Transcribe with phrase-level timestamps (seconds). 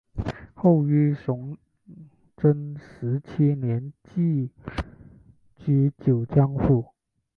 [0.55, 1.55] 后于崇
[2.35, 4.49] 祯十七年寄
[5.59, 6.91] 居九江府。